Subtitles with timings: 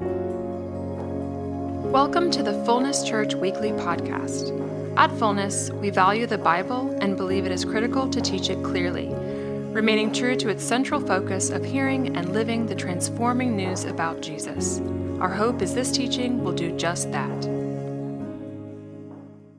[0.00, 1.12] Welcome
[2.32, 4.96] to the Fullness Church Weekly Podcast.
[4.96, 9.10] At Fullness, we value the Bible and believe it is critical to teach it clearly,
[9.72, 14.80] remaining true to its central focus of hearing and living the transforming news about Jesus.
[15.20, 17.44] Our hope is this teaching will do just that.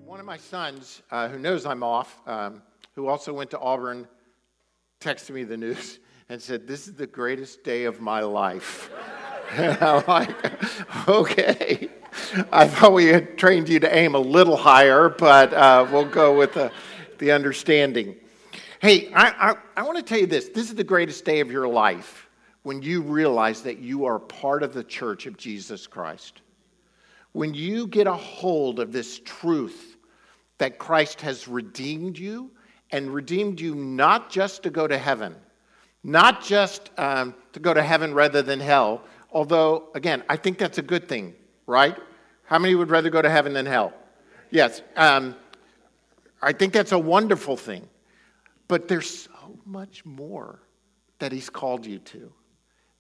[0.06, 2.62] One of my sons, uh, who knows I'm off, um,
[2.96, 4.06] who also went to Auburn,
[5.00, 6.00] texted me the news
[6.30, 8.92] and said, This is the greatest day of my life.
[9.52, 11.90] And I'm like, Okay.
[12.52, 16.38] I thought we had trained you to aim a little higher, but uh, we'll go
[16.38, 16.72] with the,
[17.20, 18.16] the understanding.
[18.80, 21.52] Hey, I, I, I want to tell you this this is the greatest day of
[21.52, 22.30] your life
[22.64, 26.42] when you realize that you are part of the church of Jesus Christ.
[27.34, 29.98] When you get a hold of this truth
[30.58, 32.52] that Christ has redeemed you
[32.92, 35.36] and redeemed you not just to go to heaven,
[36.04, 39.02] not just um, to go to heaven rather than hell,
[39.36, 41.36] although, again, I think that's a good thing,
[41.68, 41.96] right?
[42.46, 43.94] How many would rather go to heaven than hell?
[44.50, 44.82] Yes.
[44.96, 45.36] Um,
[46.42, 47.88] I think that's a wonderful thing.
[48.70, 50.60] But there's so much more
[51.20, 52.32] that He's called you to.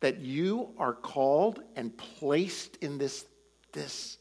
[0.01, 3.25] That you are called and placed in this,
[3.71, 4.17] this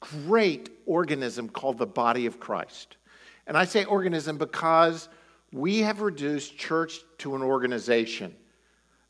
[0.00, 2.98] great organism called the body of Christ.
[3.46, 5.08] And I say organism because
[5.50, 8.36] we have reduced church to an organization.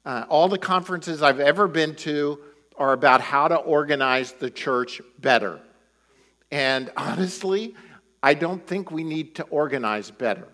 [0.05, 2.39] Uh, all the conferences I've ever been to
[2.77, 5.61] are about how to organize the church better.
[6.51, 7.75] And honestly,
[8.23, 10.49] I don't think we need to organize better.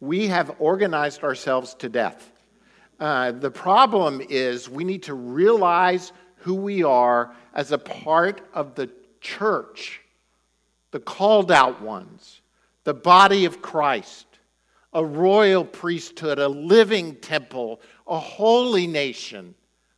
[0.00, 2.30] We have organized ourselves to death.
[2.98, 8.74] Uh, the problem is we need to realize who we are as a part of
[8.74, 8.90] the
[9.20, 10.00] church,
[10.90, 12.40] the called out ones,
[12.84, 14.26] the body of Christ,
[14.92, 19.54] a royal priesthood, a living temple, a holy nation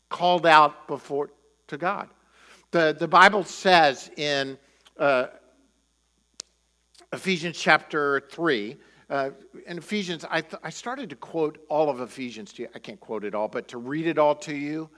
[0.08, 1.30] called out before
[1.68, 2.08] to God.
[2.72, 4.58] The, the Bible says in
[4.98, 5.26] uh,
[7.12, 8.76] Ephesians chapter 3,
[9.08, 9.30] uh,
[9.66, 12.68] in Ephesians, I, th- I started to quote all of Ephesians to you.
[12.74, 14.88] I can't quote it all, but to read it all to you.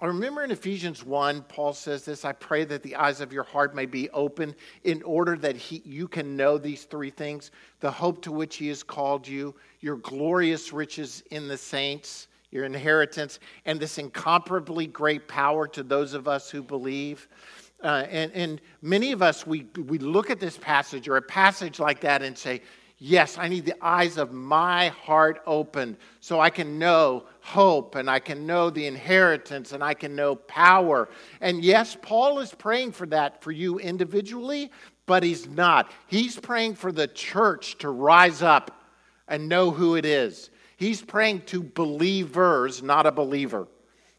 [0.00, 3.42] I remember in Ephesians 1, Paul says this I pray that the eyes of your
[3.42, 4.54] heart may be open
[4.84, 8.68] in order that he, you can know these three things the hope to which he
[8.68, 15.28] has called you, your glorious riches in the saints, your inheritance, and this incomparably great
[15.28, 17.28] power to those of us who believe.
[17.82, 21.78] Uh, and, and many of us, we, we look at this passage or a passage
[21.78, 22.62] like that and say,
[23.00, 28.10] Yes, I need the eyes of my heart opened so I can know hope and
[28.10, 31.08] I can know the inheritance and I can know power.
[31.40, 34.72] And yes, Paul is praying for that for you individually,
[35.06, 35.92] but he's not.
[36.08, 38.82] He's praying for the church to rise up
[39.28, 40.50] and know who it is.
[40.78, 43.66] He's praying to believers, not a believer.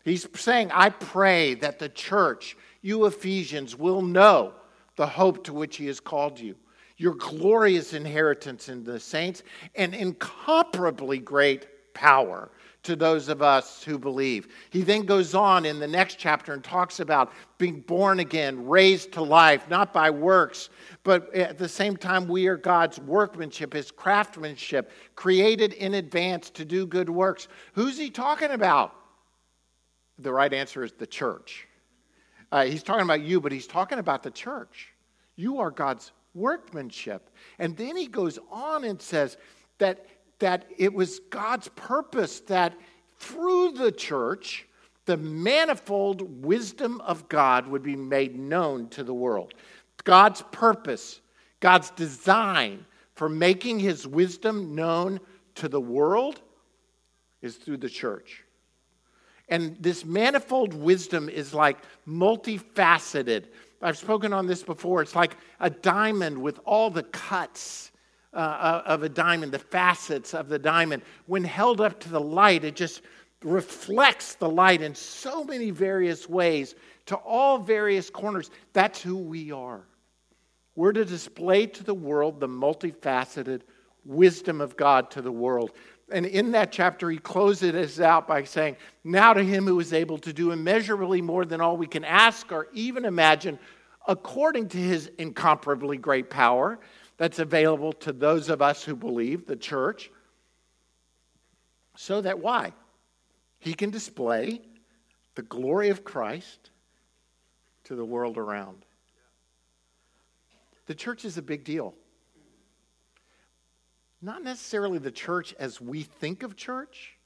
[0.04, 4.54] He's saying, I pray that the church, you Ephesians, will know
[4.98, 6.56] the hope to which he has called you
[7.00, 9.42] your glorious inheritance in the saints,
[9.76, 12.52] and incomparably great power
[12.84, 14.48] to those of us who believe.
[14.70, 19.12] He then goes on in the next chapter and talks about being born again, raised
[19.14, 20.70] to life, not by works,
[21.04, 26.64] but at the same time, we are God's workmanship, His craftsmanship, created in advance to
[26.64, 27.48] do good works.
[27.74, 28.96] Who's he talking about?
[30.18, 31.68] The right answer is the church.
[32.52, 34.94] Uh, he's talking about you, but he's talking about the church.
[35.36, 37.30] You are God's workmanship.
[37.60, 39.38] And then he goes on and says
[39.78, 40.06] that,
[40.40, 42.74] that it was God's purpose that
[43.18, 44.66] through the church,
[45.06, 49.54] the manifold wisdom of God would be made known to the world.
[50.04, 51.20] God's purpose,
[51.60, 52.86] God's design
[53.16, 55.20] for making his wisdom known
[55.56, 56.42] to the world
[57.42, 58.44] is through the church.
[59.50, 63.46] And this manifold wisdom is like multifaceted.
[63.82, 65.02] I've spoken on this before.
[65.02, 67.89] It's like a diamond with all the cuts
[68.34, 71.04] uh, of a diamond, the facets of the diamond.
[71.26, 73.02] When held up to the light, it just
[73.44, 76.76] reflects the light in so many various ways
[77.08, 78.52] to all various corners.
[78.74, 79.82] That's who we are.
[80.76, 83.62] We're to display to the world the multifaceted
[84.06, 85.72] wisdom of God to the world.
[86.12, 89.94] And in that chapter, he closes it out by saying, Now to him who is
[89.94, 93.60] able to do immeasurably more than all we can ask or even imagine,
[94.08, 96.80] according to his incomparably great power
[97.20, 100.10] that's available to those of us who believe, the church.
[101.96, 102.74] So that why?
[103.60, 104.62] He can display
[105.36, 106.72] the glory of Christ
[107.84, 108.84] to the world around.
[110.88, 111.94] The church is a big deal
[114.22, 117.18] not necessarily the church as we think of church.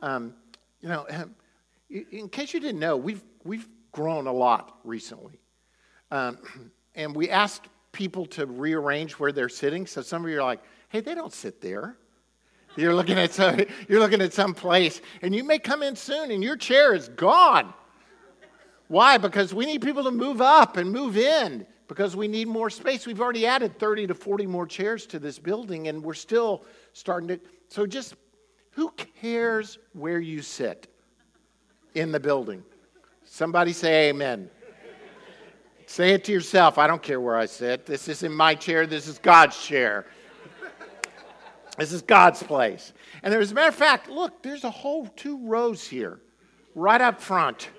[0.00, 0.34] Um,
[0.80, 1.06] you know,
[1.90, 5.38] In case you didn't know, we've, we've grown a lot recently.
[6.10, 6.38] Um,
[6.94, 9.86] and we asked people to rearrange where they're sitting.
[9.86, 10.60] So some of you are like,
[10.90, 11.96] hey, they don't sit there.
[12.76, 13.58] You're looking at some,
[13.88, 17.08] you're looking at some place, and you may come in soon, and your chair is
[17.08, 17.72] gone.
[18.88, 19.16] Why?
[19.16, 23.06] Because we need people to move up and move in because we need more space.
[23.06, 27.28] We've already added 30 to 40 more chairs to this building, and we're still starting
[27.28, 27.40] to.
[27.68, 28.14] So just
[28.72, 30.86] who cares where you sit
[31.94, 32.62] in the building?
[33.24, 34.50] Somebody say amen.
[35.86, 36.78] Say it to yourself.
[36.78, 37.86] I don't care where I sit.
[37.86, 38.86] This isn't my chair.
[38.86, 40.06] This is God's chair.
[41.78, 42.92] This is God's place.
[43.22, 46.20] And as a matter of fact, look, there's a whole two rows here,
[46.74, 47.70] right up front.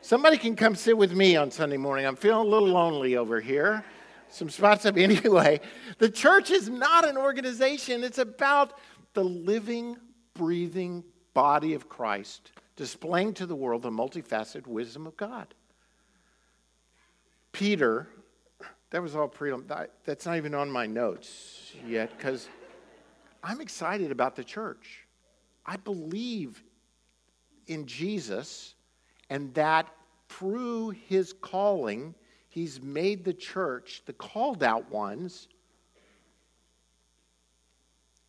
[0.00, 2.06] Somebody can come sit with me on Sunday morning.
[2.06, 3.84] I'm feeling a little lonely over here.
[4.28, 5.60] Some spots up anyway.
[5.98, 8.78] The church is not an organization, it's about
[9.12, 9.96] the living,
[10.34, 11.04] breathing
[11.34, 15.54] body of Christ, displaying to the world the multifaceted wisdom of God.
[17.54, 18.08] Peter,
[18.90, 19.52] that was all pre,
[20.04, 22.48] that's not even on my notes yet because
[23.42, 25.06] I'm excited about the church.
[25.64, 26.62] I believe
[27.68, 28.74] in Jesus
[29.30, 29.88] and that
[30.28, 32.14] through his calling,
[32.48, 35.48] he's made the church, the called out ones,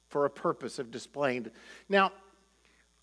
[0.08, 1.50] for a purpose of displaying.
[1.90, 2.12] Now,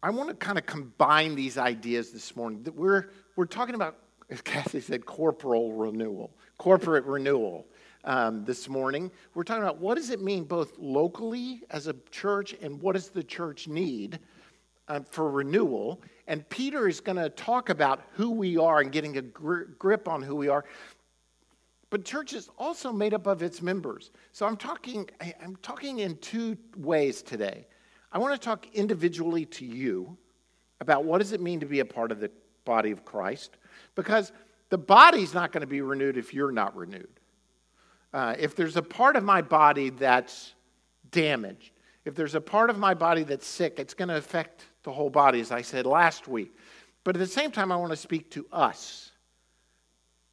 [0.02, 2.64] I want to kind of combine these ideas this morning.
[2.74, 3.98] We're, we're talking about,
[4.32, 7.66] as Kathy said, corporal renewal, corporate renewal
[8.04, 9.10] um, this morning.
[9.34, 13.10] We're talking about what does it mean both locally as a church and what does
[13.10, 14.18] the church need
[14.88, 16.00] uh, for renewal.
[16.28, 20.08] And Peter is going to talk about who we are and getting a gr- grip
[20.08, 20.64] on who we are.
[21.90, 24.12] But church is also made up of its members.
[24.32, 25.10] So I'm talking,
[25.42, 27.66] I'm talking in two ways today.
[28.10, 30.16] I want to talk individually to you
[30.80, 32.30] about what does it mean to be a part of the
[32.64, 33.58] body of Christ,
[33.94, 34.32] because
[34.70, 37.20] the body's not going to be renewed if you're not renewed.
[38.12, 40.54] Uh, if there's a part of my body that's
[41.10, 41.72] damaged,
[42.04, 45.10] if there's a part of my body that's sick, it's going to affect the whole
[45.10, 46.56] body, as I said last week.
[47.04, 49.12] But at the same time, I want to speak to us.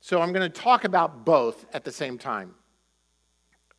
[0.02, 2.54] So I'm going to talk about both at the same time.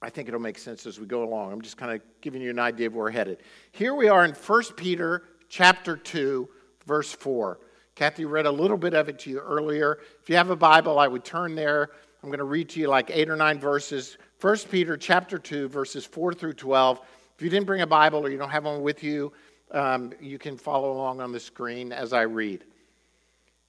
[0.02, 1.52] I think it'll make sense as we go along.
[1.52, 3.42] I'm just kind of giving you an idea of where we're headed.
[3.72, 6.48] Here we are in 1 Peter chapter 2,
[6.86, 7.60] verse 4.
[8.00, 9.98] Kathy read a little bit of it to you earlier.
[10.22, 11.90] If you have a Bible, I would turn there.
[12.22, 14.16] I'm going to read to you like eight or nine verses.
[14.40, 16.98] 1 Peter chapter 2, verses 4 through 12.
[17.36, 19.34] If you didn't bring a Bible or you don't have one with you,
[19.72, 22.64] um, you can follow along on the screen as I read.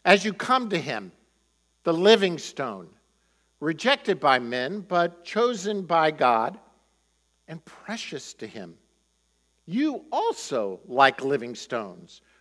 [0.06, 1.12] As you come to him,
[1.84, 2.88] the living stone,
[3.60, 6.58] rejected by men, but chosen by God
[7.50, 8.76] and precious to him,
[9.66, 12.22] you also, like living stones,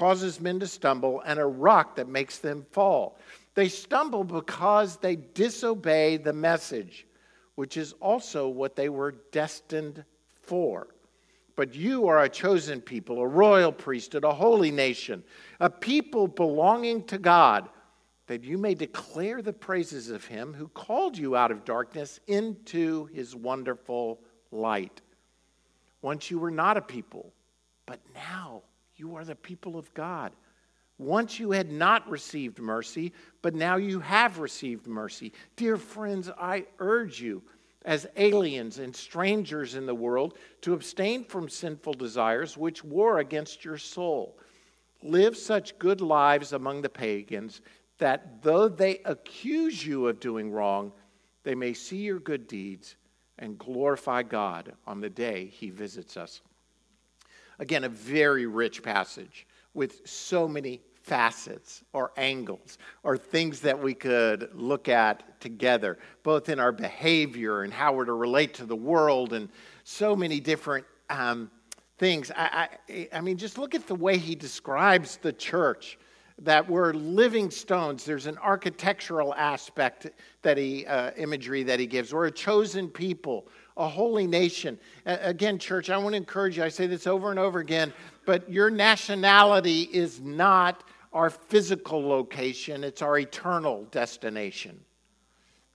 [0.00, 3.18] causes men to stumble, and a rock that makes them fall.
[3.54, 7.06] They stumble because they disobey the message,
[7.56, 10.02] which is also what they were destined
[10.40, 10.86] for.
[11.54, 15.22] But you are a chosen people, a royal priesthood, a holy nation,
[15.60, 17.68] a people belonging to God,
[18.26, 23.04] that you may declare the praises of him who called you out of darkness into
[23.12, 24.18] his wonderful
[24.50, 25.02] light.
[26.00, 27.34] Once you were not a people,
[27.84, 28.62] but now
[29.00, 30.32] you are the people of God.
[30.98, 35.32] Once you had not received mercy, but now you have received mercy.
[35.56, 37.42] Dear friends, I urge you,
[37.86, 43.64] as aliens and strangers in the world, to abstain from sinful desires which war against
[43.64, 44.36] your soul.
[45.02, 47.62] Live such good lives among the pagans
[47.96, 50.92] that though they accuse you of doing wrong,
[51.42, 52.96] they may see your good deeds
[53.38, 56.42] and glorify God on the day he visits us.
[57.60, 63.94] Again, a very rich passage with so many facets or angles or things that we
[63.94, 68.76] could look at together, both in our behavior and how we're to relate to the
[68.76, 69.48] world and
[69.84, 71.50] so many different um,
[71.98, 72.32] things.
[72.34, 75.98] I, I, I mean, just look at the way he describes the church
[76.42, 78.04] that we're living stones.
[78.04, 80.10] There's an architectural aspect
[80.42, 82.14] that he, uh, imagery that he gives.
[82.14, 83.48] We're a chosen people,
[83.80, 84.78] a holy nation.
[85.06, 86.62] again, church, I want to encourage you.
[86.62, 87.92] I say this over and over again,
[88.26, 94.78] but your nationality is not our physical location, it's our eternal destination.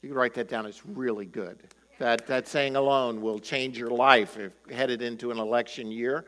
[0.01, 1.57] You can write that down, it's really good.
[1.97, 6.25] That, that saying alone will change your life if headed into an election year.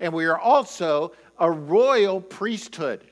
[0.00, 3.08] And we are also a royal priesthood.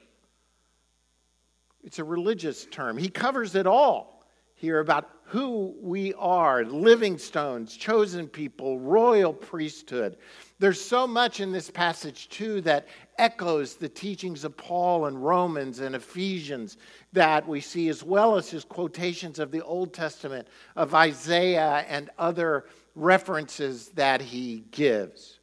[1.85, 2.99] It's a religious term.
[2.99, 10.17] He covers it all here about who we are living stones, chosen people, royal priesthood.
[10.59, 15.81] There's so much in this passage, too, that echoes the teachings of Paul and Romans
[15.81, 16.79] and Ephesians
[17.13, 22.09] that we see, as well as his quotations of the Old Testament, of Isaiah, and
[22.19, 25.41] other references that he gives.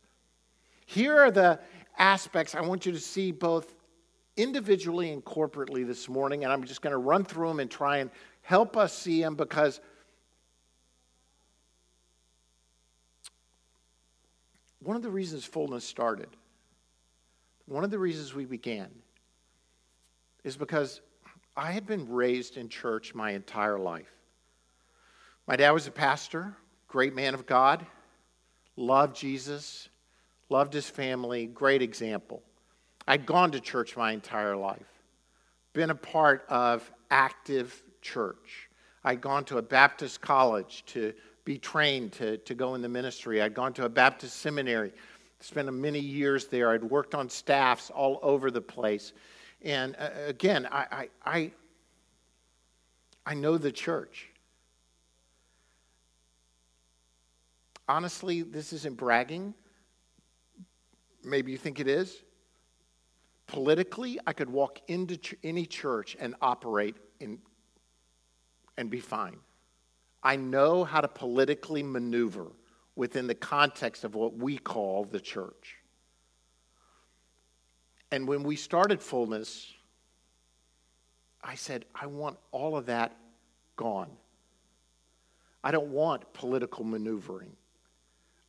[0.88, 1.60] Here are the
[2.00, 3.76] aspects I want you to see both
[4.36, 7.98] individually and corporately this morning, and I'm just going to run through them and try
[7.98, 8.10] and
[8.46, 9.82] help us see him because
[14.84, 16.30] one of the reasons fullness started,
[17.66, 18.88] one of the reasons we began,
[20.44, 21.02] is because
[21.58, 24.14] I had been raised in church my entire life.
[25.48, 26.54] My dad was a pastor,
[26.88, 27.84] great man of God,
[28.76, 29.90] loved Jesus,
[30.50, 32.44] loved his family, great example.
[33.08, 34.86] I'd gone to church my entire life,
[35.74, 38.70] been a part of active church.
[39.04, 43.42] I'd gone to a Baptist college to be trained to, to go in the ministry.
[43.42, 44.94] I'd gone to a Baptist seminary,
[45.40, 46.72] spent many years there.
[46.72, 49.14] I'd worked on staffs all over the place.
[49.64, 51.52] And uh, again, I, I, I,
[53.26, 54.30] I know the church.
[57.88, 59.54] Honestly, this isn't bragging.
[61.24, 62.22] Maybe you think it is.
[63.48, 67.40] Politically, I could walk into ch- any church and operate in
[68.78, 69.38] and be fine.
[70.24, 72.48] I know how to politically maneuver
[72.96, 75.76] within the context of what we call the church.
[78.12, 79.72] And when we started Fullness,
[81.44, 83.16] I said, I want all of that
[83.76, 84.10] gone.
[85.64, 87.52] I don't want political maneuvering.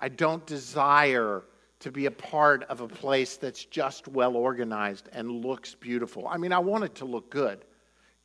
[0.01, 1.43] I don't desire
[1.81, 6.27] to be a part of a place that's just well organized and looks beautiful.
[6.27, 7.66] I mean, I want it to look good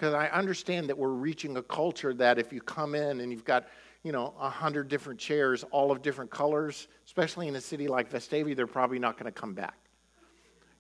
[0.02, 3.46] because I understand that we're reaching a culture that if you come in and you've
[3.46, 3.68] got,
[4.02, 8.10] you know, a hundred different chairs, all of different colors, especially in a city like
[8.10, 9.78] Vestavia, they're probably not going to come back.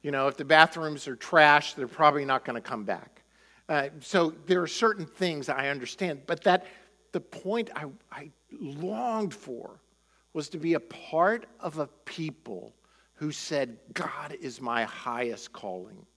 [0.01, 3.22] You know, if the bathrooms are trash, they're probably not going to come back.
[3.70, 6.66] Uh, so there are certain things I understand, but that
[7.12, 9.80] the point I, I longed for
[10.34, 12.74] was to be a part of a people
[13.13, 16.08] who said, God is my highest calling.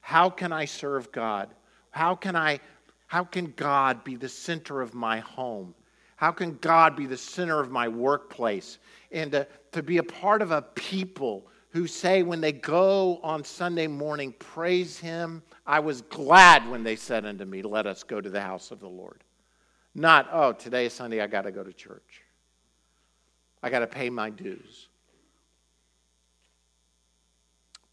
[0.00, 1.54] How can I serve God?
[1.92, 2.60] How can I
[3.06, 5.74] how can God be the center of my home?
[6.16, 8.78] How can God be the center of my workplace?
[9.10, 13.44] And to, to be a part of a people who say when they go on
[13.44, 15.42] Sunday morning, praise Him.
[15.66, 18.80] I was glad when they said unto me, Let us go to the house of
[18.80, 19.24] the Lord.
[19.94, 22.22] Not, oh, today is Sunday, I got to go to church.
[23.62, 24.88] I got to pay my dues.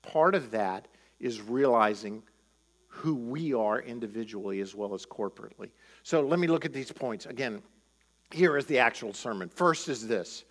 [0.02, 0.88] Part of that
[1.20, 2.24] is realizing
[3.00, 5.70] who we are individually as well as corporately.
[6.04, 7.26] So let me look at these points.
[7.26, 7.62] Again,
[8.30, 9.48] here is the actual sermon.
[9.48, 10.44] First is this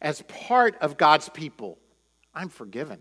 [0.00, 1.78] as part of God's people,
[2.34, 2.98] I'm forgiven.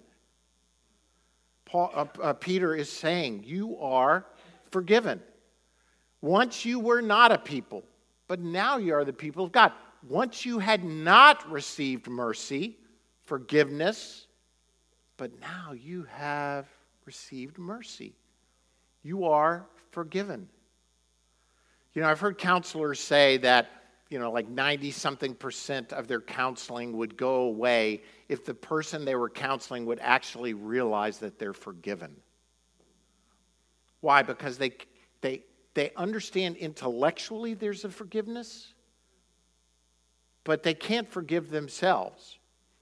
[1.64, 4.26] Paul, uh, uh, Peter is saying, You are
[4.72, 5.22] forgiven.
[6.22, 7.84] Once you were not a people,
[8.28, 9.72] but now you are the people of God.
[10.10, 12.78] Once you had not received mercy,
[13.24, 14.28] forgiveness,
[15.16, 16.68] but now you have
[17.06, 18.14] received mercy
[19.08, 20.50] you are forgiven.
[21.94, 23.70] You know, I've heard counselors say that,
[24.10, 29.06] you know, like 90 something percent of their counseling would go away if the person
[29.06, 32.18] they were counseling would actually realize that they're forgiven.
[34.02, 34.24] Why?
[34.24, 34.74] Because they,
[35.22, 38.74] they, they understand intellectually there's a forgiveness,
[40.44, 42.40] but they can't forgive themselves.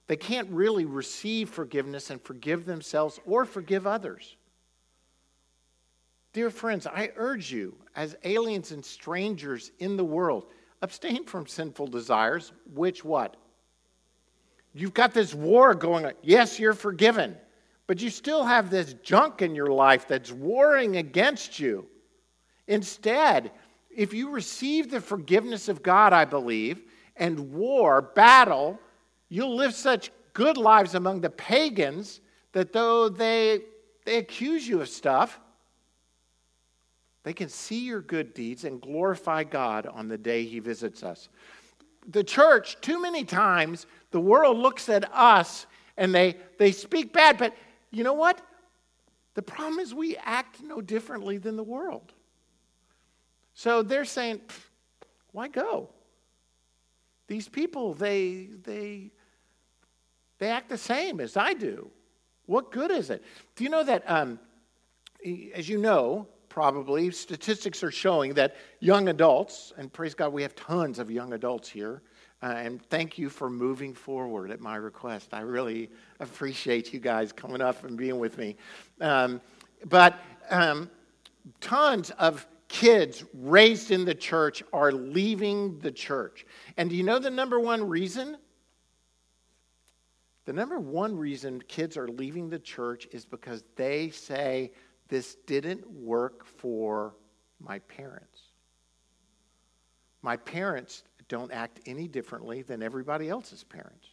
[0.08, 4.36] They can't really receive forgiveness and forgive themselves or forgive others.
[6.36, 10.48] Dear friends, I urge you, as aliens and strangers in the world,
[10.82, 13.38] abstain from sinful desires, which what?
[14.74, 16.12] You've got this war going on.
[16.22, 17.38] Yes, you're forgiven,
[17.88, 21.88] but you still have this junk in your life that's warring against you.
[22.68, 23.54] Instead,
[23.90, 26.82] if you receive the forgiveness of God, I believe,
[27.16, 28.78] and war, battle,
[29.30, 32.20] you'll live such good lives among the pagans
[32.52, 33.62] that though they,
[34.04, 35.40] they accuse you of stuff,
[37.26, 41.28] they can see your good deeds and glorify God on the day He visits us.
[42.08, 45.66] The church, too many times, the world looks at us
[45.98, 47.56] and they, they speak bad, but
[47.90, 48.40] you know what?
[49.34, 52.14] The problem is we act no differently than the world.
[53.56, 54.42] So they're saying,
[55.32, 55.90] why go?
[57.28, 59.10] These people, they, they,
[60.38, 61.90] they act the same as I do.
[62.46, 63.24] What good is it?
[63.56, 64.40] Do you know that, um,
[65.56, 70.56] as you know, probably, statistics are showing that young adults, and praise God, we have
[70.56, 72.02] tons of young adults here,
[72.42, 75.34] uh, and thank you for moving forward at my request.
[75.34, 78.56] I really appreciate you guys coming up and being with me.
[79.02, 79.42] Um,
[79.90, 80.18] but
[80.50, 80.90] um,
[81.60, 86.46] tons of kids raised in the church are leaving the church.
[86.78, 88.38] And do you know the number one reason?
[90.46, 94.72] The number one reason kids are leaving the church is because they say,
[95.08, 97.16] This didn't work for
[97.60, 98.40] my parents.
[100.22, 104.08] My parents don't act any differently than everybody else's parents.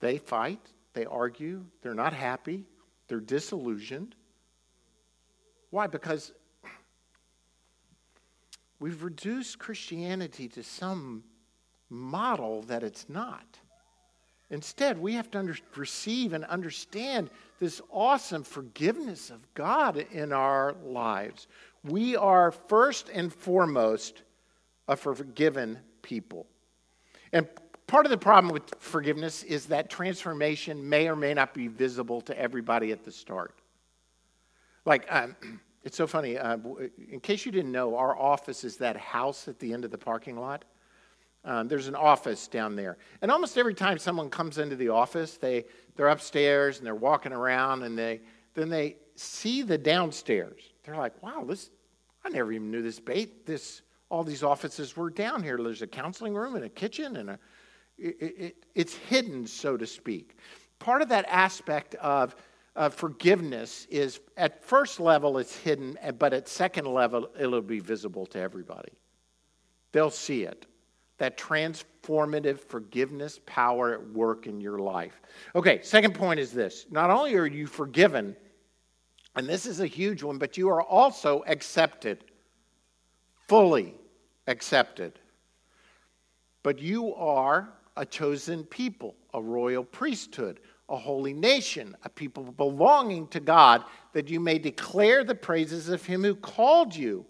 [0.00, 0.60] They fight,
[0.92, 2.64] they argue, they're not happy,
[3.08, 4.14] they're disillusioned.
[5.70, 5.86] Why?
[5.86, 6.32] Because
[8.78, 11.24] we've reduced Christianity to some
[11.88, 13.58] model that it's not.
[14.50, 17.30] Instead, we have to under, receive and understand
[17.60, 21.46] this awesome forgiveness of God in our lives.
[21.84, 24.22] We are first and foremost
[24.88, 26.46] a forgiven people.
[27.32, 27.46] And
[27.86, 32.20] part of the problem with forgiveness is that transformation may or may not be visible
[32.22, 33.54] to everybody at the start.
[34.84, 35.36] Like, um,
[35.84, 36.36] it's so funny.
[36.36, 36.58] Uh,
[37.08, 39.98] in case you didn't know, our office is that house at the end of the
[39.98, 40.64] parking lot.
[41.44, 42.98] Um, there's an office down there.
[43.22, 45.64] And almost every time someone comes into the office, they,
[45.96, 48.20] they're upstairs and they're walking around and they,
[48.54, 50.60] then they see the downstairs.
[50.84, 51.70] They're like, wow, this,
[52.24, 55.56] I never even knew this bait, this, all these offices were down here.
[55.56, 57.38] There's a counseling room and a kitchen and a,
[57.96, 60.36] it, it, it's hidden, so to speak.
[60.78, 62.34] Part of that aspect of
[62.90, 68.38] forgiveness is at first level it's hidden, but at second level it'll be visible to
[68.38, 68.92] everybody.
[69.92, 70.66] They'll see it.
[71.20, 75.22] That transformative forgiveness power at work in your life.
[75.54, 78.34] Okay, second point is this not only are you forgiven,
[79.36, 82.24] and this is a huge one, but you are also accepted,
[83.48, 83.94] fully
[84.48, 85.20] accepted.
[86.64, 90.58] But you are a chosen people, a royal priesthood
[90.90, 96.04] a holy nation, a people belonging to God, that you may declare the praises of
[96.04, 97.24] him who called you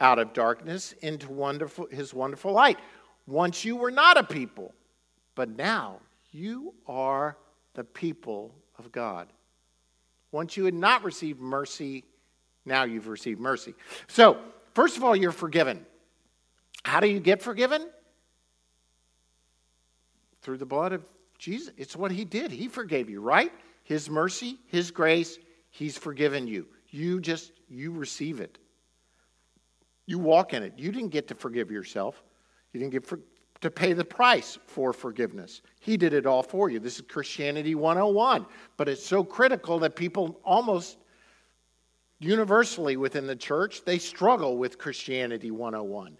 [0.00, 2.78] out of darkness into wonderful, his wonderful light.
[3.26, 4.72] Once you were not a people,
[5.34, 5.98] but now
[6.30, 7.36] you are
[7.74, 9.28] the people of God.
[10.32, 12.04] Once you had not received mercy,
[12.64, 13.74] now you've received mercy.
[14.06, 14.38] So,
[14.74, 15.84] first of all, you're forgiven.
[16.84, 17.88] How do you get forgiven?
[20.42, 21.04] Through the blood of
[21.38, 22.50] Jesus, it's what he did.
[22.50, 23.52] He forgave you, right?
[23.82, 25.38] His mercy, his grace,
[25.70, 26.66] he's forgiven you.
[26.90, 28.58] You just, you receive it.
[30.06, 30.74] You walk in it.
[30.76, 32.22] You didn't get to forgive yourself.
[32.72, 33.20] You didn't get for,
[33.60, 35.62] to pay the price for forgiveness.
[35.80, 36.78] He did it all for you.
[36.78, 38.46] This is Christianity 101.
[38.76, 40.98] But it's so critical that people almost
[42.18, 46.16] universally within the church, they struggle with Christianity 101.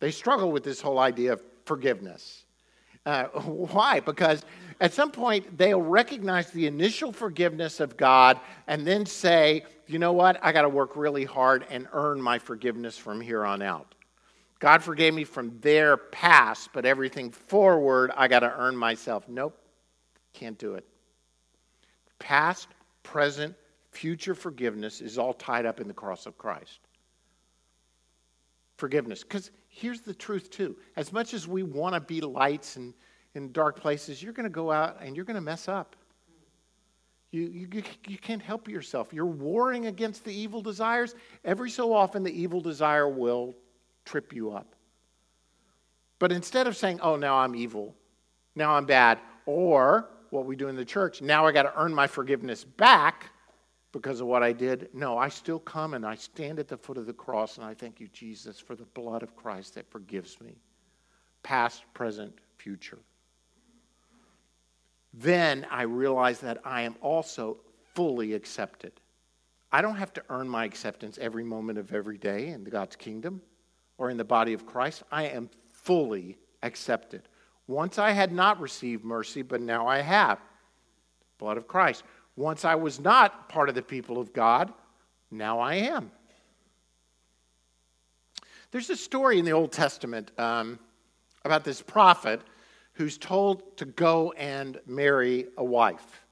[0.00, 2.44] They struggle with this whole idea of forgiveness.
[3.06, 4.00] Uh, why?
[4.00, 4.44] Because
[4.80, 10.12] at some point they'll recognize the initial forgiveness of God and then say, you know
[10.12, 10.38] what?
[10.42, 13.93] I got to work really hard and earn my forgiveness from here on out.
[14.58, 19.28] God forgave me from their past, but everything forward, I got to earn myself.
[19.28, 19.58] Nope,
[20.32, 20.86] can't do it.
[22.18, 22.68] Past,
[23.02, 23.54] present,
[23.90, 26.80] future forgiveness is all tied up in the cross of Christ.
[28.76, 29.22] Forgiveness.
[29.22, 30.76] Because here's the truth, too.
[30.96, 32.94] As much as we want to be lights and
[33.34, 35.96] in dark places, you're going to go out and you're going to mess up.
[37.32, 39.12] You, you, you can't help yourself.
[39.12, 41.16] You're warring against the evil desires.
[41.44, 43.56] Every so often, the evil desire will
[44.04, 44.74] trip you up.
[46.18, 47.94] But instead of saying, oh, now I'm evil,
[48.54, 51.94] now I'm bad, or what we do in the church, now I got to earn
[51.94, 53.30] my forgiveness back
[53.92, 54.88] because of what I did.
[54.92, 57.74] No, I still come and I stand at the foot of the cross and I
[57.74, 60.56] thank you, Jesus, for the blood of Christ that forgives me,
[61.42, 62.98] past, present, future.
[65.12, 67.58] Then I realize that I am also
[67.94, 68.92] fully accepted.
[69.70, 73.40] I don't have to earn my acceptance every moment of every day in God's kingdom
[73.98, 75.02] or in the body of Christ.
[75.10, 77.22] I am fully accepted.
[77.66, 80.38] Once I had not received mercy, but now I have.
[81.38, 82.04] Blood of Christ.
[82.36, 84.72] Once I was not part of the people of God,
[85.30, 86.10] now I am.
[88.70, 90.78] There's a story in the Old Testament um,
[91.44, 92.40] about this prophet
[92.92, 96.24] who's told to go and marry a wife.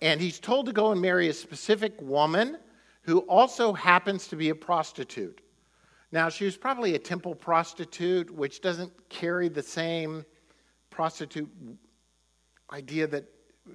[0.00, 2.58] And he's told to go and marry a specific woman
[3.02, 5.40] who also happens to be a prostitute.
[6.16, 10.24] Now, she was probably a temple prostitute, which doesn't carry the same
[10.88, 11.46] prostitute
[12.72, 13.26] idea that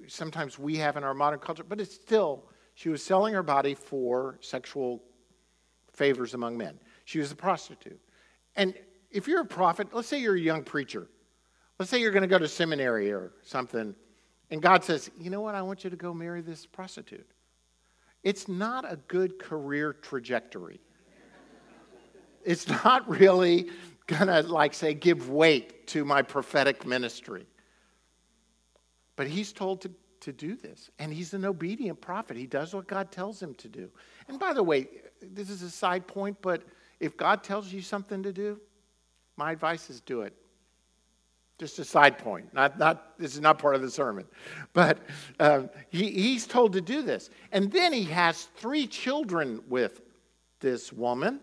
[0.08, 3.74] sometimes we have in our modern culture, but it's still, she was selling her body
[3.74, 5.04] for sexual
[5.92, 6.80] favors among men.
[7.04, 8.00] She was a prostitute.
[8.56, 8.74] And
[9.12, 11.06] if you're a prophet, let's say you're a young preacher,
[11.78, 13.94] let's say you're going to go to seminary or something,
[14.50, 17.30] and God says, you know what, I want you to go marry this prostitute.
[18.24, 20.80] It's not a good career trajectory.
[22.44, 23.70] It's not really
[24.06, 27.46] going to, like, say, give weight to my prophetic ministry.
[29.16, 32.36] But he's told to, to do this, and he's an obedient prophet.
[32.36, 33.90] He does what God tells him to do.
[34.28, 34.88] And by the way,
[35.20, 36.62] this is a side point, but
[37.00, 38.60] if God tells you something to do,
[39.36, 40.34] my advice is do it.
[41.58, 42.52] Just a side point.
[42.52, 44.26] Not, not, this is not part of the sermon.
[44.72, 44.98] But
[45.38, 47.30] um, he, he's told to do this.
[47.52, 50.00] And then he has three children with
[50.60, 51.40] this woman.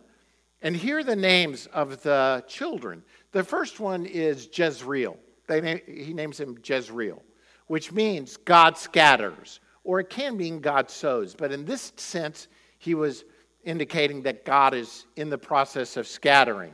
[0.62, 3.04] And here are the names of the children.
[3.32, 5.18] The first one is Jezreel.
[5.48, 7.22] They, he names him Jezreel,
[7.68, 11.34] which means God scatters, or it can mean God sows.
[11.34, 13.24] But in this sense, he was
[13.64, 16.74] indicating that God is in the process of scattering.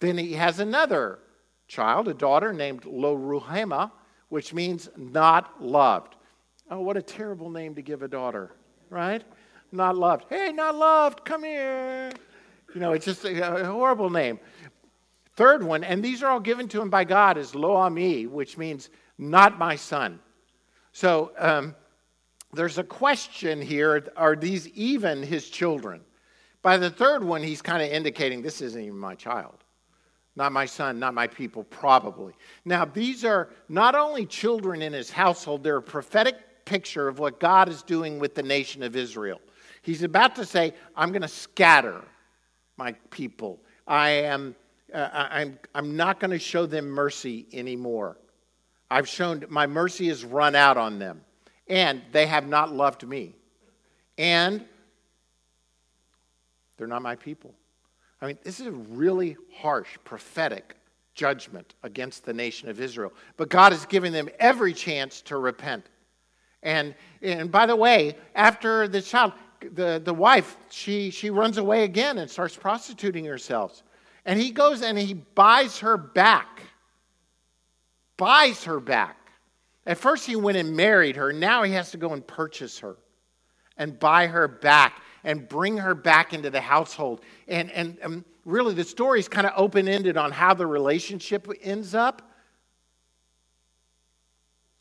[0.00, 1.20] Then he has another
[1.68, 3.90] child, a daughter named Lo Ruhamah,
[4.28, 6.16] which means not loved.
[6.70, 8.52] Oh, what a terrible name to give a daughter,
[8.90, 9.22] right?
[9.72, 10.26] Not loved.
[10.28, 12.10] Hey, not loved, come here.
[12.78, 14.38] You know, it's just a, horrible name.
[15.34, 18.56] Third one, and these are all given to him by God, is Lo Ammi, which
[18.56, 18.88] means
[19.18, 20.20] not my son.
[20.92, 21.74] So um,
[22.52, 26.02] there's a question here are these even his children?
[26.62, 29.64] By the third one, he's kind of indicating this isn't even my child.
[30.36, 32.32] Not my son, not my people, probably.
[32.64, 37.40] Now, these are not only children in his household, they're a prophetic picture of what
[37.40, 39.40] God is doing with the nation of Israel.
[39.82, 42.04] He's about to say, I'm going to scatter
[42.78, 43.60] my people.
[43.86, 44.54] I am,
[44.94, 48.16] uh, I'm, I'm not going to show them mercy anymore.
[48.90, 51.20] I've shown, my mercy has run out on them,
[51.68, 53.34] and they have not loved me.
[54.16, 54.64] And
[56.76, 57.52] they're not my people.
[58.22, 60.76] I mean, this is a really harsh prophetic
[61.14, 63.12] judgment against the nation of Israel.
[63.36, 65.86] But God is giving them every chance to repent.
[66.62, 69.32] And, and by the way, after the child,
[69.74, 73.82] the, the wife, she, she runs away again and starts prostituting herself.
[74.24, 76.62] And he goes and he buys her back.
[78.16, 79.16] Buys her back.
[79.86, 81.32] At first, he went and married her.
[81.32, 82.96] Now he has to go and purchase her
[83.78, 87.22] and buy her back and bring her back into the household.
[87.46, 90.66] And, and, and um, really, the story is kind of open ended on how the
[90.66, 92.22] relationship ends up.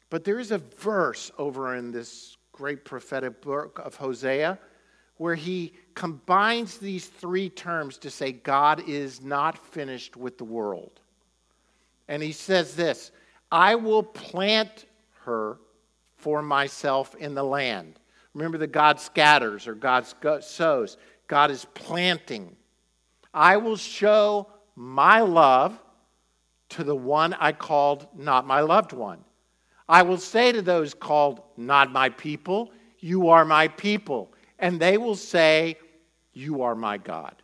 [0.09, 4.57] But there is a verse over in this great prophetic book of Hosea
[5.17, 10.99] where he combines these three terms to say God is not finished with the world.
[12.07, 13.11] And he says this
[13.51, 14.85] I will plant
[15.25, 15.59] her
[16.15, 17.99] for myself in the land.
[18.33, 20.05] Remember that God scatters or God
[20.43, 20.97] sows.
[21.27, 22.55] God is planting.
[23.33, 25.79] I will show my love
[26.69, 29.23] to the one I called not my loved one.
[29.89, 34.33] I will say to those called not my people, You are my people.
[34.59, 35.77] And they will say,
[36.33, 37.35] You are my God.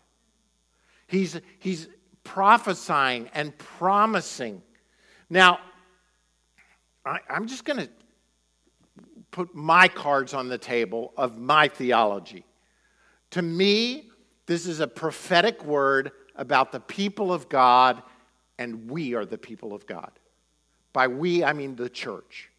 [1.07, 1.87] He's, he's
[2.23, 4.61] prophesying and promising.
[5.29, 5.59] Now,
[7.05, 7.89] I, am just going to
[9.31, 12.45] put my cards on the table of my theology.
[13.31, 14.09] To me,
[14.45, 18.01] this is a prophetic word about the people of God,
[18.57, 20.11] and we are the people of God.
[20.93, 22.49] By we, I mean the church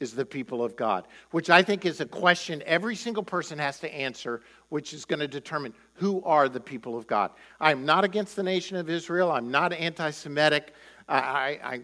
[0.00, 3.78] is the people of God, which I think is a question every single person has
[3.80, 7.30] to answer, which is going to determine who are the people of God.
[7.60, 9.30] I'm not against the nation of Israel.
[9.30, 10.74] I'm not anti Semitic.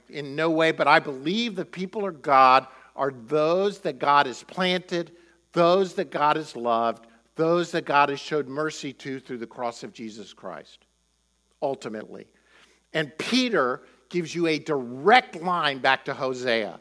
[0.09, 4.43] In no way, but I believe the people of God are those that God has
[4.43, 5.13] planted,
[5.53, 7.07] those that God has loved,
[7.37, 10.87] those that God has showed mercy to through the cross of Jesus Christ,
[11.63, 12.27] ultimately.
[12.95, 16.79] And Peter gives you a direct line back to Hosea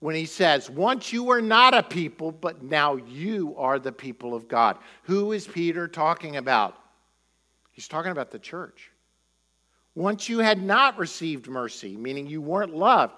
[0.00, 4.34] when he says, Once you were not a people, but now you are the people
[4.34, 4.78] of God.
[5.04, 6.76] Who is Peter talking about?
[7.72, 8.90] He's talking about the church.
[9.94, 13.14] Once you had not received mercy, meaning you weren't loved,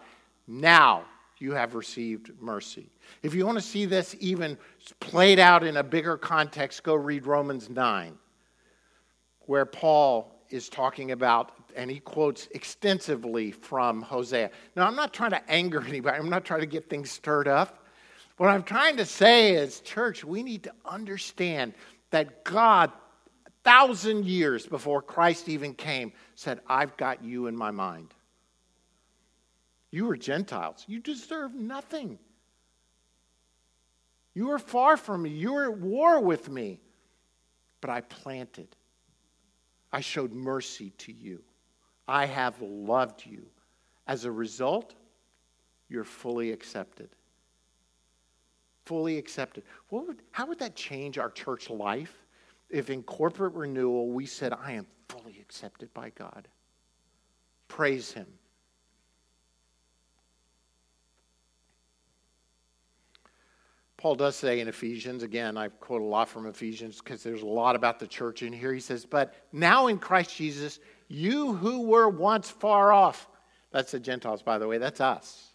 [0.46, 1.05] now
[1.38, 2.90] you have received mercy.
[3.22, 4.57] If you want to see this even
[5.00, 8.16] played out in a bigger context, go read Romans 9,
[9.46, 14.50] where Paul is talking about, and he quotes extensively from Hosea.
[14.76, 17.86] Now, I'm not trying to anger anybody, I'm not trying to get things stirred up.
[18.36, 21.74] What I'm trying to say is, church, we need to understand
[22.10, 22.90] that God,
[23.46, 28.14] a thousand years before Christ even came, said, I've got you in my mind.
[29.90, 30.84] You were Gentiles.
[30.86, 32.18] You deserve nothing.
[34.34, 35.30] You were far from me.
[35.30, 36.80] You were at war with me.
[37.80, 38.68] But I planted.
[39.92, 41.42] I showed mercy to you.
[42.07, 43.46] I have loved you.
[44.07, 44.94] As a result,
[45.88, 47.11] you're fully accepted.
[48.85, 49.64] Fully accepted.
[49.90, 52.14] Would, how would that change our church life
[52.68, 56.48] if in corporate renewal we said, I am fully accepted by God?
[57.68, 58.26] Praise Him.
[64.00, 67.46] Paul does say in Ephesians, again, I quote a lot from Ephesians because there's a
[67.46, 68.72] lot about the church in here.
[68.72, 73.28] He says, But now in Christ Jesus, you who were once far off,
[73.72, 75.50] that's the Gentiles, by the way, that's us.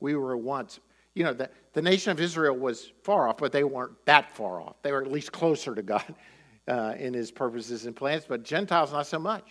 [0.00, 0.80] We were once,
[1.14, 4.60] you know, the, the nation of Israel was far off, but they weren't that far
[4.60, 4.74] off.
[4.82, 6.14] They were at least closer to God
[6.66, 9.44] uh, in his purposes and plans, but Gentiles, not so much.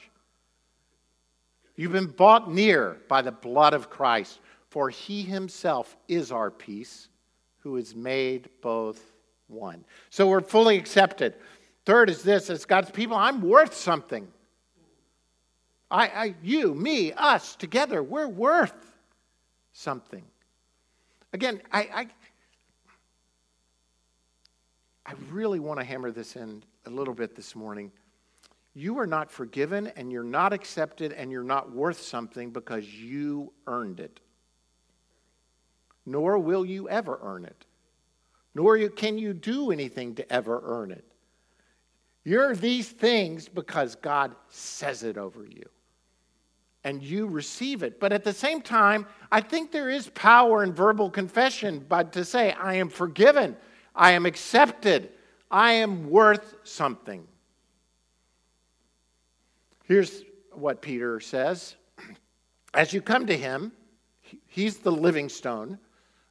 [1.77, 7.07] You've been bought near by the blood of Christ, for he himself is our peace
[7.59, 9.01] who is made both
[9.47, 9.83] one.
[10.09, 11.35] So we're fully accepted.
[11.85, 14.27] Third is this as God's people, I'm worth something.
[15.89, 18.73] I, I, you, me, us, together, we're worth
[19.71, 20.23] something.
[21.33, 22.07] Again, I, I,
[25.05, 27.91] I really want to hammer this in a little bit this morning.
[28.73, 33.53] You are not forgiven and you're not accepted and you're not worth something because you
[33.65, 34.19] earned it
[36.07, 37.65] nor will you ever earn it,
[38.55, 41.03] nor can you do anything to ever earn it.
[42.23, 45.63] You're these things because God says it over you.
[46.85, 47.99] And you receive it.
[47.99, 52.23] But at the same time, I think there is power in verbal confession, but to
[52.23, 53.57] say, I am forgiven,
[53.93, 55.09] I am accepted,
[55.51, 57.27] I am worth something.
[59.83, 61.75] Here's what Peter says
[62.73, 63.73] As you come to him,
[64.45, 65.79] he's the living stone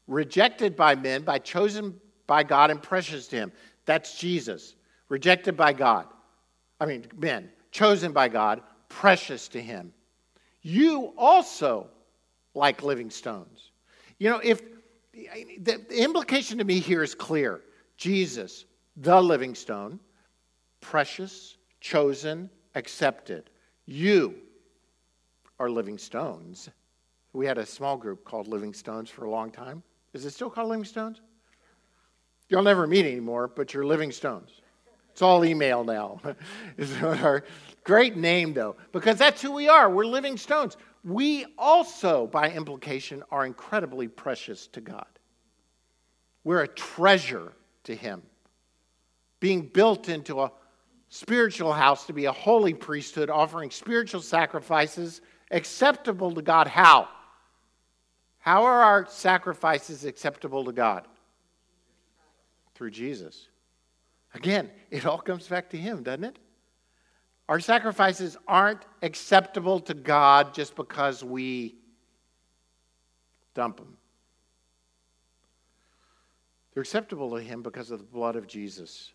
[0.06, 3.52] rejected by men, by chosen by God and precious to him.
[3.84, 4.74] That's Jesus.
[5.08, 6.06] Rejected by God.
[6.80, 9.92] I mean, men, chosen by God, precious to him.
[10.62, 11.88] You also
[12.54, 13.70] like living stones.
[14.18, 14.62] You know, if
[15.12, 17.62] the, the implication to me here is clear
[17.96, 18.64] Jesus,
[18.96, 20.00] the living stone,
[20.80, 23.50] precious, chosen, accepted.
[23.86, 24.34] You
[25.58, 26.68] are living stones.
[27.32, 29.82] We had a small group called Living Stones for a long time.
[30.16, 31.20] Is it still called Living Stones?
[32.48, 34.60] You'll never meet anymore, but you're Living Stones.
[35.16, 36.20] It's all email now.
[37.84, 39.88] great name, though, because that's who we are.
[39.88, 40.76] We're living stones.
[41.04, 45.06] We also, by implication, are incredibly precious to God.
[46.44, 48.22] We're a treasure to Him,
[49.40, 50.52] being built into a
[51.08, 56.66] spiritual house to be a holy priesthood, offering spiritual sacrifices acceptable to God.
[56.66, 57.08] How?
[58.46, 61.08] How are our sacrifices acceptable to God?
[62.76, 63.48] Through Jesus.
[64.34, 66.38] Again, it all comes back to Him, doesn't it?
[67.48, 71.74] Our sacrifices aren't acceptable to God just because we
[73.52, 73.96] dump them.
[76.72, 79.10] They're acceptable to Him because of the blood of Jesus.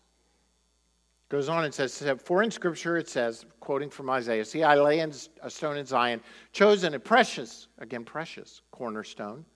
[1.32, 5.00] Goes on and says, For in Scripture it says, quoting from Isaiah, See, I lay
[5.00, 6.20] in a stone in Zion,
[6.52, 9.46] chosen and precious, again, precious cornerstone,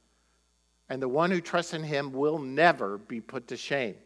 [0.88, 3.96] and the one who trusts in him will never be put to shame.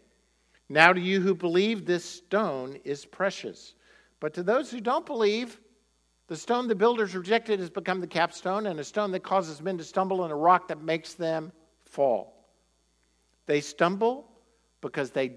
[0.68, 3.76] Now, to you who believe, this stone is precious.
[4.18, 5.60] But to those who don't believe,
[6.26, 9.78] the stone the builders rejected has become the capstone, and a stone that causes men
[9.78, 11.52] to stumble, and a rock that makes them
[11.84, 12.48] fall.
[13.46, 14.28] They stumble
[14.80, 15.34] because they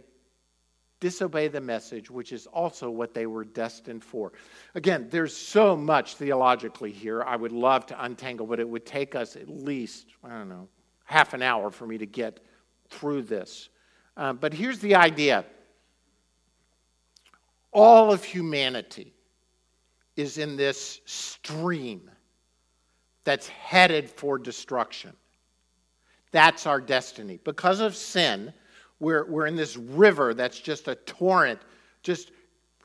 [1.04, 4.32] disobey the message, which is also what they were destined for.
[4.74, 9.13] Again, there's so much theologically here I would love to untangle, but it would take
[9.13, 10.70] us at least, I don't know,
[11.04, 12.39] half an hour for me to get
[12.89, 13.68] through this.
[14.16, 15.44] Uh, but here's the idea
[17.74, 19.13] all of humanity
[20.16, 22.10] is in this stream
[23.26, 25.12] that's headed for destruction.
[26.32, 27.42] That's our destiny.
[27.44, 28.54] Because of sin,
[29.04, 31.60] we're, we're in this river that's just a torrent,
[32.02, 32.32] just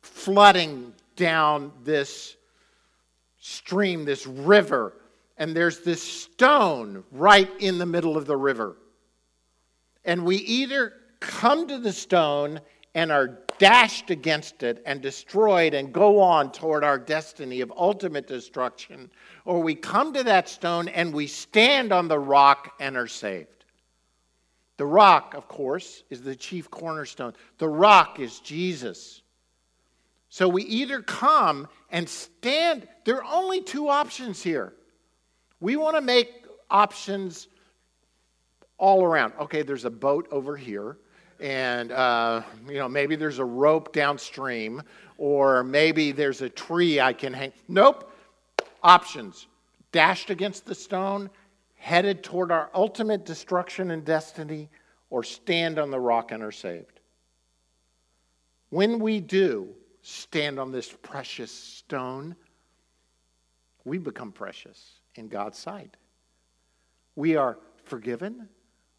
[0.03, 2.37] flooding down this
[3.41, 4.95] stream, this river.
[5.39, 8.77] And there's this stone right in the middle of the river.
[10.05, 12.61] And we either come to the stone
[12.95, 18.27] and are dashed against it and destroyed and go on toward our destiny of ultimate
[18.27, 19.11] destruction,
[19.45, 23.58] or we come to that stone and we stand on the rock and are saved.
[24.79, 27.35] The rock, of course, is the chief cornerstone.
[27.59, 29.23] The rock is Jesus.
[30.31, 34.73] So we either come and stand, there are only two options here.
[35.61, 37.49] We want to make options
[38.79, 39.33] all around.
[39.41, 40.99] Okay, there's a boat over here,
[41.41, 44.83] and uh, you know maybe there's a rope downstream,
[45.17, 47.53] or maybe there's a tree I can hang.
[47.67, 48.13] Nope.
[48.85, 49.49] Options:
[49.91, 51.29] dashed against the stone,
[51.79, 54.69] headed toward our ultimate destruction and destiny,
[55.11, 57.01] or stand on the rock and are saved.
[58.71, 59.69] When we do,
[60.03, 62.37] stand on this precious stone,
[63.85, 65.97] we become precious in God's sight.
[67.17, 68.49] We are forgiven,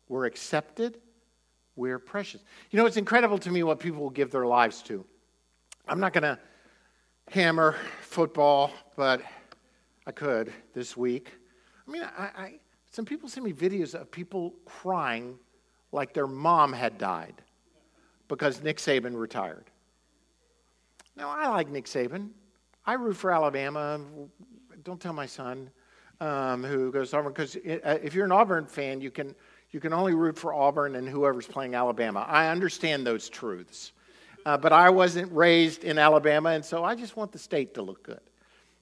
[0.08, 1.00] we're accepted,
[1.76, 2.42] we're precious.
[2.72, 5.06] You know, it's incredible to me what people will give their lives to.
[5.88, 6.40] I'm not going to
[7.32, 9.22] hammer football, but
[10.06, 11.32] I could this week.
[11.88, 12.60] I mean, I, I,
[12.92, 15.38] some people send me videos of people crying
[15.92, 17.36] like their mom had died
[18.28, 19.66] because Nick Saban retired.
[21.16, 22.30] Now, I like Nick Saban.
[22.86, 24.00] I root for Alabama.
[24.84, 25.70] Don't tell my son
[26.22, 29.36] um, who goes to Auburn because uh, if you're an Auburn fan, you can
[29.72, 32.26] you can only root for Auburn and whoever's playing Alabama.
[32.28, 33.92] I understand those truths,
[34.46, 37.84] uh, but I wasn't raised in Alabama, and so I just want the state to
[37.84, 38.22] look good.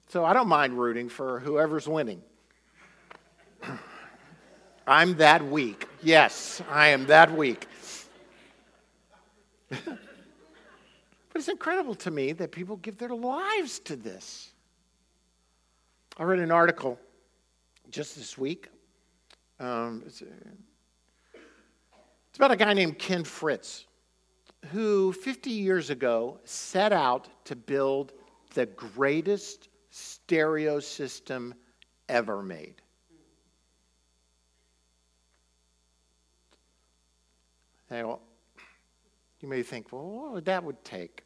[0.08, 2.22] So I don't mind rooting for whoever's winning.
[4.88, 5.88] I'm that weak.
[6.02, 7.68] Yes, I am that weak.
[11.38, 14.50] But it's incredible to me that people give their lives to this.
[16.18, 17.00] I read an article
[17.92, 18.70] just this week.
[19.60, 23.86] Um, it's, it's, about a guy named Ken Fritz,
[24.72, 28.14] who 50 years ago set out to build
[28.56, 31.54] the greatest stereo system
[32.10, 32.82] ever made.
[37.90, 38.20] Now,
[39.40, 41.24] you may think, well, what would that would take?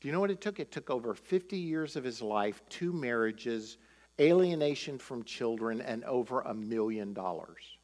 [0.00, 0.58] Do you know what it took?
[0.58, 3.76] It took over 50 years of his life, two marriages,
[4.18, 7.78] alienation from children, and over a million dollars.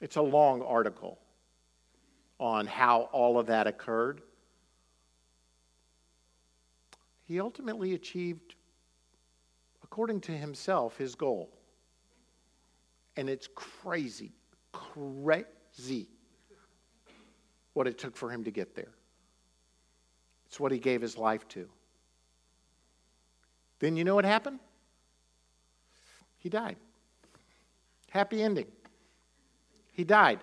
[0.00, 1.18] It's a long article
[2.38, 4.22] on how all of that occurred.
[7.24, 8.54] He ultimately achieved,
[9.82, 11.50] according to himself, his goal.
[13.16, 14.32] And it's crazy,
[14.72, 16.08] crazy
[17.74, 18.92] what it took for him to get there.
[20.46, 21.68] It's what he gave his life to.
[23.78, 24.58] Then you know what happened?
[26.38, 26.76] He died.
[28.10, 28.66] Happy ending.
[29.92, 30.40] He died.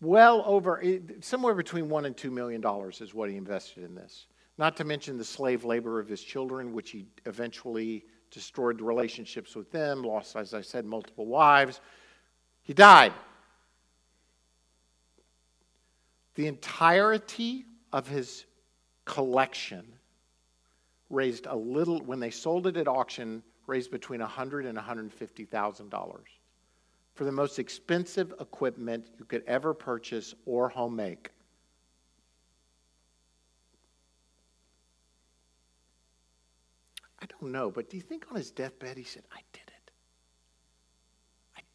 [0.00, 3.94] Well over, eh, somewhere between one and two million dollars is what he invested in
[3.94, 4.26] this.
[4.58, 9.56] Not to mention the slave labor of his children, which he eventually destroyed the relationships
[9.56, 11.80] with them, lost, as I said, multiple wives.
[12.68, 13.14] He died.
[16.34, 18.44] The entirety of his
[19.06, 19.86] collection
[21.08, 26.20] raised a little, when they sold it at auction, raised between 100 and $150,000
[27.14, 31.30] for the most expensive equipment you could ever purchase or home make.
[37.18, 39.67] I don't know, but do you think on his deathbed he said, I did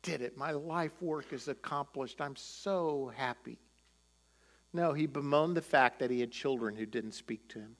[0.03, 0.37] did it.
[0.37, 2.21] My life work is accomplished.
[2.21, 3.57] I'm so happy.
[4.71, 7.75] No, he bemoaned the fact that he had children who didn't speak to him.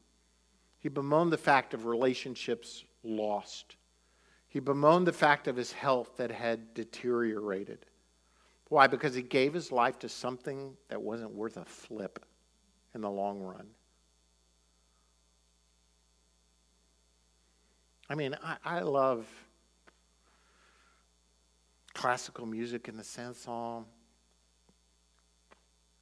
[0.80, 3.76] He bemoaned the fact of relationships lost.
[4.48, 7.86] He bemoaned the fact of his health that had deteriorated.
[8.70, 8.88] Why?
[8.88, 12.26] Because he gave his life to something that wasn't worth a flip
[12.94, 13.68] in the long run.
[18.10, 19.26] I mean, I, I love
[21.94, 23.86] classical music in the chanson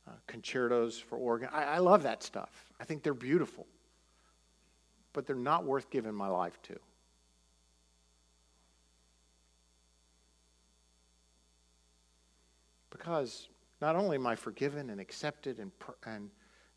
[0.08, 1.49] uh, concertos for organ.
[1.51, 2.49] I, I love that stuff.
[2.80, 3.67] I think they're beautiful.
[5.13, 6.80] But they're not worth giving my life to.
[12.89, 13.50] Because
[13.81, 15.71] not only am I forgiven and accepted and,
[16.06, 16.29] and,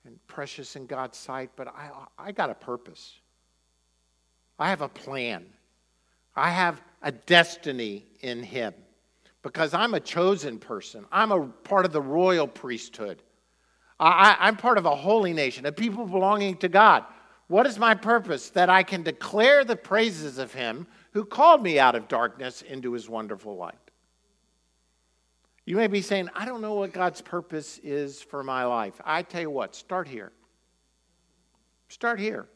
[0.05, 3.19] and precious in God's sight, but I, I got a purpose.
[4.59, 5.45] I have a plan.
[6.35, 8.75] I have a destiny in Him
[9.45, 11.05] because I'm a chosen person.
[11.13, 13.23] I'm a part of the royal priesthood.
[14.01, 17.05] I, am part of a holy nation, a people belonging to God.
[17.47, 18.49] What is my purpose?
[18.51, 22.95] That I can declare the praises of Him who called me out of darkness into
[22.95, 23.75] His wonderful light.
[25.67, 28.95] You may be saying, I don't know what God's purpose is for my life.
[29.05, 30.33] I tell you what, start here.
[31.89, 32.47] Start here.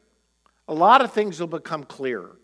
[0.68, 2.36] A lot of things will become clearer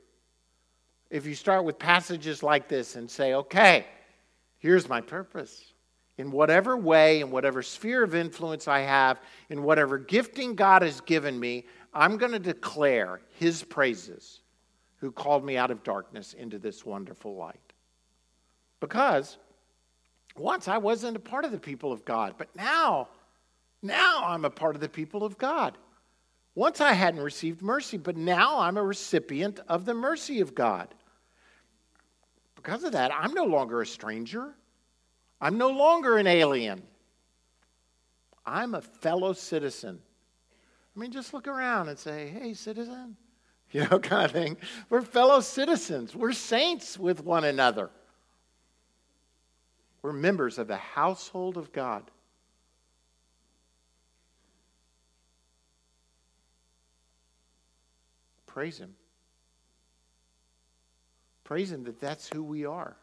[1.10, 3.86] if you start with passages like this and say, okay,
[4.64, 5.62] Here's my purpose.
[6.16, 11.02] In whatever way, in whatever sphere of influence I have, in whatever gifting God has
[11.02, 14.40] given me, I'm going to declare His praises
[14.96, 17.74] who called me out of darkness into this wonderful light.
[18.80, 19.36] Because
[20.34, 23.08] once I wasn't a part of the people of God, but now,
[23.82, 25.76] now I'm a part of the people of God.
[26.54, 30.88] Once I hadn't received mercy, but now I'm a recipient of the mercy of God.
[32.64, 34.54] Because of that, I'm no longer a stranger.
[35.38, 36.82] I'm no longer an alien.
[38.46, 40.00] I'm a fellow citizen.
[40.96, 43.16] I mean, just look around and say, hey, citizen,
[43.70, 44.56] you know, kind of thing.
[44.88, 47.90] We're fellow citizens, we're saints with one another.
[50.00, 52.10] We're members of the household of God.
[58.46, 58.94] Praise Him.
[61.44, 62.96] Praise Him that that's who we are.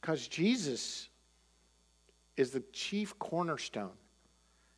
[0.00, 1.08] Because Jesus
[2.36, 3.92] is the chief cornerstone,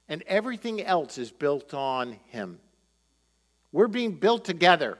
[0.08, 2.58] and everything else is built on Him.
[3.72, 4.98] We're being built together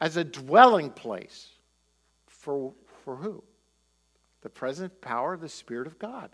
[0.00, 1.48] as a dwelling place
[2.26, 2.72] for,
[3.04, 3.42] for who?
[4.42, 6.30] The present power of the Spirit of God.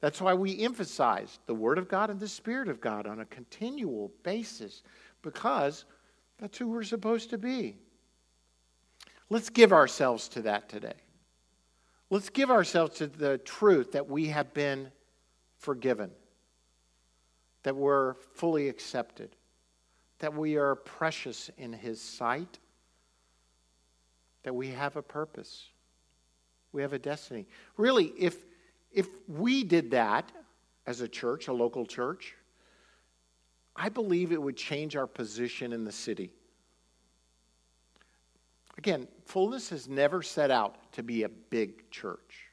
[0.00, 3.24] That's why we emphasize the Word of God and the Spirit of God on a
[3.26, 4.82] continual basis
[5.22, 5.84] because
[6.38, 7.76] that's who we're supposed to be.
[9.30, 10.94] Let's give ourselves to that today.
[12.10, 14.90] Let's give ourselves to the truth that we have been
[15.58, 16.10] forgiven,
[17.64, 19.36] that we're fully accepted,
[20.20, 22.58] that we are precious in His sight,
[24.44, 25.68] that we have a purpose,
[26.72, 27.46] we have a destiny.
[27.76, 28.36] Really, if,
[28.90, 30.32] if we did that
[30.86, 32.34] as a church, a local church,
[33.76, 36.30] I believe it would change our position in the city.
[38.78, 42.46] Again, fullness has never set out to be a big church.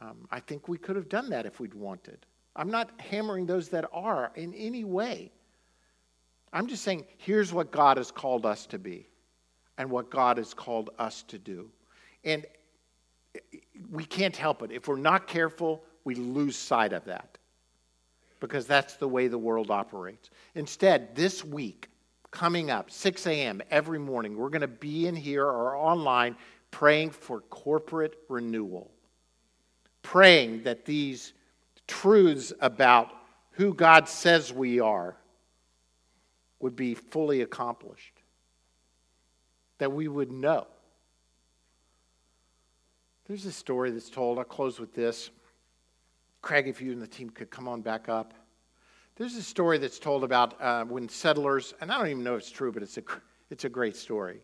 [0.00, 2.26] Um, I think we could have done that if we'd wanted.
[2.56, 5.30] I'm not hammering those that are in any way.
[6.52, 9.08] I'm just saying, here's what God has called us to be
[9.78, 11.70] and what God has called us to do.
[12.24, 12.44] And
[13.90, 14.72] we can't help it.
[14.72, 17.38] If we're not careful, we lose sight of that
[18.40, 20.30] because that's the way the world operates.
[20.54, 21.88] Instead, this week,
[22.34, 23.62] coming up, 6 a.m.
[23.70, 26.34] every morning, we're going to be in here or online
[26.72, 28.90] praying for corporate renewal,
[30.02, 31.32] praying that these
[31.86, 33.12] truths about
[33.52, 35.16] who God says we are
[36.58, 38.20] would be fully accomplished,
[39.78, 40.66] that we would know.
[43.28, 44.38] There's a story that's told.
[44.38, 45.30] I'll close with this.
[46.42, 48.34] Craig, if you and the team could come on back up.
[49.16, 52.40] There's a story that's told about uh, when settlers, and I don't even know if
[52.40, 53.02] it's true, but it's a,
[53.48, 54.40] it's a great story.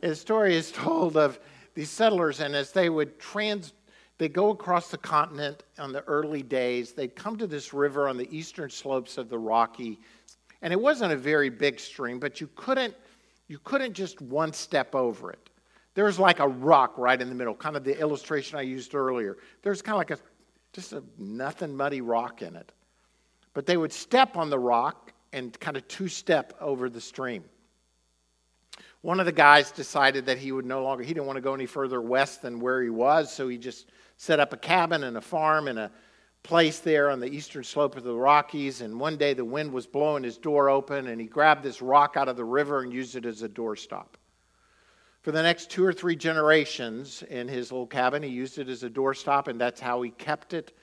[0.00, 1.38] The story is told of
[1.74, 3.74] these settlers, and as they would trans,
[4.16, 6.92] they go across the continent on the early days.
[6.92, 10.00] They'd come to this river on the eastern slopes of the Rocky,
[10.62, 12.94] and it wasn't a very big stream, but you couldn't,
[13.48, 15.50] you couldn't just one step over it.
[15.92, 19.36] There's like a rock right in the middle, kind of the illustration I used earlier.
[19.62, 20.18] There's kind of like a
[20.72, 22.72] just a nothing muddy rock in it.
[23.54, 27.44] But they would step on the rock and kind of two step over the stream.
[29.02, 31.54] One of the guys decided that he would no longer, he didn't want to go
[31.54, 35.16] any further west than where he was, so he just set up a cabin and
[35.16, 35.90] a farm and a
[36.42, 38.82] place there on the eastern slope of the Rockies.
[38.82, 42.16] And one day the wind was blowing his door open, and he grabbed this rock
[42.16, 44.16] out of the river and used it as a doorstop.
[45.22, 48.82] For the next two or three generations in his little cabin, he used it as
[48.82, 50.76] a doorstop, and that's how he kept it.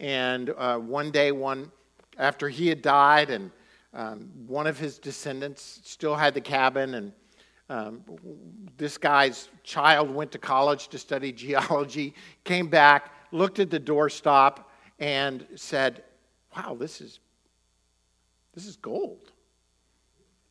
[0.00, 1.70] And uh, one day, one
[2.18, 3.50] after he had died, and
[3.94, 7.12] um, one of his descendants still had the cabin, and
[7.68, 8.02] um,
[8.76, 14.64] this guy's child went to college to study geology, came back, looked at the doorstop,
[14.98, 16.04] and said,
[16.56, 17.20] "Wow, this is
[18.54, 19.32] this is gold."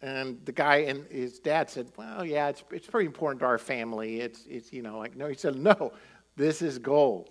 [0.02, 3.60] And the guy and his dad said, Well, yeah, it's, it's pretty important to our
[3.60, 4.20] family.
[4.20, 5.94] It's, it's, you know, like, no, he said, No,
[6.36, 7.30] this is gold.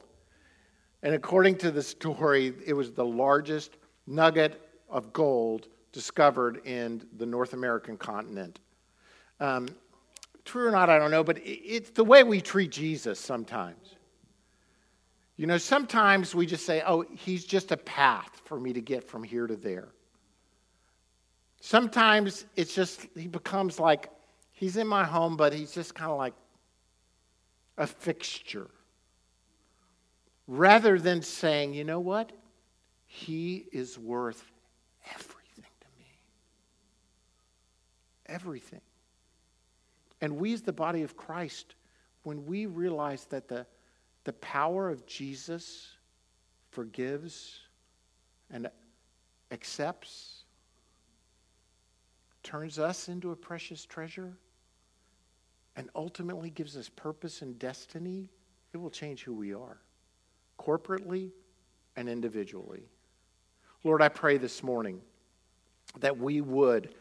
[1.03, 3.77] And according to the story, it was the largest
[4.07, 8.61] nugget of gold discovered in the North American continent.
[9.41, 9.69] Um,
[10.45, 13.97] true or not, I don't know, but it's the way we treat Jesus sometimes.
[15.37, 19.09] You know, sometimes we just say, oh, he's just a path for me to get
[19.09, 19.89] from here to there.
[21.61, 24.11] Sometimes it's just, he becomes like,
[24.53, 26.35] he's in my home, but he's just kind of like
[27.79, 28.69] a fixture.
[30.47, 32.33] Rather than saying, you know what?
[33.13, 34.41] He is worth
[35.13, 36.07] everything to me.
[38.27, 38.81] Everything.
[40.21, 41.75] And we, as the body of Christ,
[42.23, 43.67] when we realize that the,
[44.23, 45.89] the power of Jesus
[46.71, 47.59] forgives
[48.49, 48.71] and
[49.51, 50.45] accepts,
[52.45, 54.37] turns us into a precious treasure,
[55.75, 58.31] and ultimately gives us purpose and destiny,
[58.73, 59.81] it will change who we are,
[60.61, 61.33] corporately
[61.97, 62.85] and individually.
[63.83, 65.01] Lord, I pray this morning
[66.01, 66.95] that we would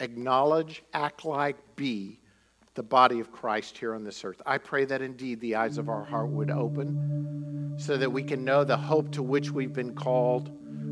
[0.00, 2.20] acknowledge, act like, be
[2.74, 4.42] the body of Christ here on this earth.
[4.44, 8.44] I pray that indeed the eyes of our heart would open so that we can
[8.44, 10.50] know the hope to which we've been called,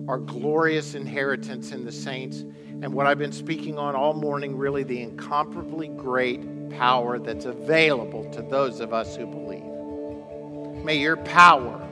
[0.09, 4.83] our glorious inheritance in the saints, and what I've been speaking on all morning really
[4.83, 10.85] the incomparably great power that's available to those of us who believe.
[10.85, 11.87] May your power,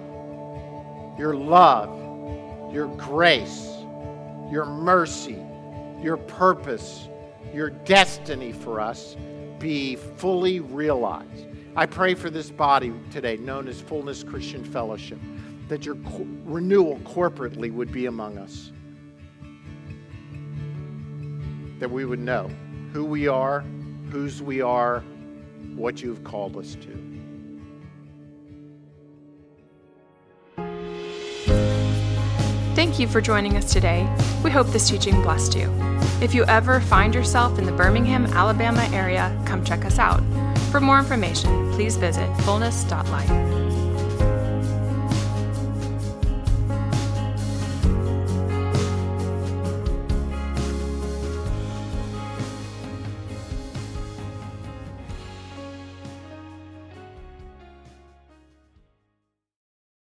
[1.21, 3.69] your love, your grace,
[4.51, 5.39] your mercy,
[6.01, 7.11] your purpose,
[7.53, 9.19] your destiny for us
[9.59, 11.47] be fully realized.
[11.77, 15.19] I pray for this body today, known as Fullness Christian Fellowship,
[15.69, 18.73] that your co- renewal corporately would be among us.
[21.81, 22.51] That we would know
[22.95, 23.61] who we are,
[24.11, 25.01] whose we are,
[25.75, 27.10] what you've called us to.
[32.81, 34.09] Thank you for joining us today.
[34.43, 35.71] We hope this teaching blessed you.
[36.23, 40.23] If you ever find yourself in the Birmingham, Alabama area, come check us out.
[40.71, 43.60] For more information, please visit fullness.life.